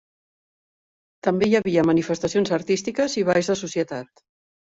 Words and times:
També 1.27 1.49
hi 1.49 1.53
havia 1.59 1.83
manifestacions 1.89 2.53
artístiques 2.59 3.17
i 3.23 3.27
balls 3.31 3.51
de 3.53 3.59
societat. 3.63 4.27